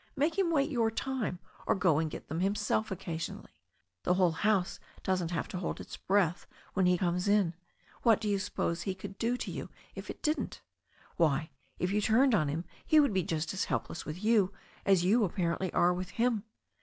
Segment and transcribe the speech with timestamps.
[0.15, 3.51] Make him wait your time, or go and get them himself occasionally.
[4.01, 7.53] The whole house doesn't have to hold its breath when he comes in.
[8.01, 10.61] What do you suppose he could do to you if it didn't?
[11.17, 14.51] Why, if you turned on him he would be just as helpless with you
[14.87, 16.45] as you apparently are with him.